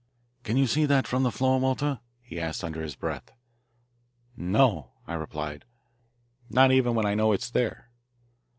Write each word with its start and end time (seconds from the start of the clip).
"Can 0.43 0.57
you 0.57 0.65
see 0.65 0.87
that 0.87 1.05
from 1.05 1.21
the 1.21 1.29
floor, 1.31 1.59
Walter?" 1.59 1.99
he 2.23 2.39
asked 2.39 2.63
under 2.63 2.81
his 2.81 2.95
breath. 2.95 3.31
"No," 4.35 4.93
I 5.05 5.13
replied, 5.13 5.63
"not 6.49 6.71
even 6.71 6.95
when 6.95 7.05
I 7.05 7.13
know 7.13 7.33
it 7.33 7.43
is 7.43 7.51
there." 7.51 7.91